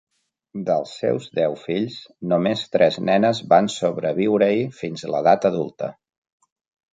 Dels 0.67 0.93
seus 1.01 1.27
deu 1.39 1.57
fills, 1.65 1.97
només 2.31 2.63
tres 2.77 2.97
nenes 3.11 3.43
van 3.53 3.69
sobreviure-hi 3.75 4.65
fins 4.79 5.05
l"edat 5.11 5.47
adulta. 5.53 5.93